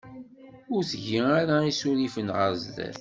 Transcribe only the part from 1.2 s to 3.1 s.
ara isurifen ɣer sdat.